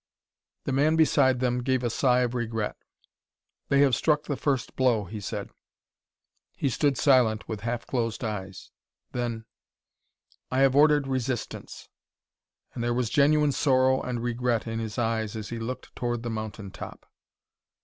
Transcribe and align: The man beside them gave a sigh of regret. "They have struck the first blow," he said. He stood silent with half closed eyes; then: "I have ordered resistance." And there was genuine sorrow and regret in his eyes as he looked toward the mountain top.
The 0.63 0.71
man 0.71 0.95
beside 0.95 1.41
them 1.41 1.61
gave 1.61 1.83
a 1.83 1.89
sigh 1.91 2.21
of 2.21 2.33
regret. 2.33 2.75
"They 3.69 3.81
have 3.81 3.93
struck 3.93 4.23
the 4.23 4.35
first 4.35 4.75
blow," 4.75 5.03
he 5.05 5.19
said. 5.21 5.51
He 6.55 6.69
stood 6.69 6.97
silent 6.97 7.47
with 7.47 7.59
half 7.59 7.85
closed 7.85 8.23
eyes; 8.23 8.71
then: 9.11 9.45
"I 10.49 10.61
have 10.61 10.75
ordered 10.75 11.07
resistance." 11.07 11.87
And 12.73 12.83
there 12.83 12.95
was 12.95 13.11
genuine 13.11 13.51
sorrow 13.51 14.01
and 14.01 14.23
regret 14.23 14.65
in 14.65 14.79
his 14.79 14.97
eyes 14.97 15.35
as 15.35 15.49
he 15.49 15.59
looked 15.59 15.95
toward 15.95 16.23
the 16.23 16.31
mountain 16.31 16.71
top. 16.71 17.05